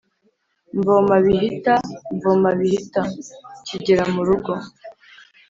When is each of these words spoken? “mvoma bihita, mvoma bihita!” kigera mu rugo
“mvoma 0.77 1.15
bihita, 1.25 1.75
mvoma 2.15 2.49
bihita!” 2.59 3.01
kigera 3.67 4.03
mu 4.13 4.21
rugo 4.27 4.53